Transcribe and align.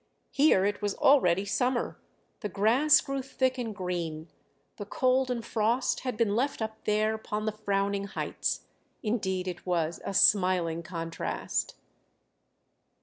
Here 0.31 0.65
it 0.65 0.81
was 0.81 0.95
already 0.95 1.45
summer, 1.45 1.99
the 2.39 2.49
grass 2.49 3.01
grew 3.01 3.21
thick 3.21 3.59
and 3.59 3.75
green; 3.75 4.31
the 4.77 4.85
cold 4.87 5.29
and 5.29 5.45
frost 5.45 5.99
had 5.99 6.17
been 6.17 6.35
left 6.35 6.59
up 6.59 6.85
there 6.85 7.13
upon 7.13 7.45
the 7.45 7.51
frowning 7.51 8.05
heights; 8.05 8.61
indeed 9.03 9.47
it 9.47 9.63
was 9.63 10.01
a 10.03 10.15
smiling 10.15 10.81
contrast. 10.81 11.75